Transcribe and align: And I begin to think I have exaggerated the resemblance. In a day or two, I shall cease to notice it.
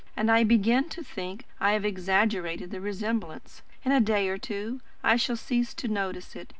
And 0.17 0.31
I 0.31 0.43
begin 0.43 0.89
to 0.89 1.03
think 1.03 1.45
I 1.59 1.73
have 1.73 1.85
exaggerated 1.85 2.71
the 2.71 2.81
resemblance. 2.81 3.61
In 3.85 3.91
a 3.91 3.99
day 4.01 4.29
or 4.29 4.37
two, 4.39 4.81
I 5.03 5.15
shall 5.15 5.35
cease 5.35 5.75
to 5.75 5.87
notice 5.87 6.35
it. 6.35 6.49